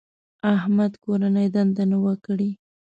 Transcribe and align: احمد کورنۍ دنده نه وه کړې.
احمد 0.55 0.91
کورنۍ 1.03 1.47
دنده 1.55 1.83
نه 1.91 1.97
وه 2.03 2.13
کړې. 2.25 2.49